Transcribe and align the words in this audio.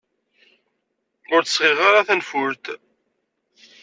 Ur 1.33 1.41
d-sɣiɣ 1.43 1.79
ara 1.87 2.07
tanfult. 2.07 2.65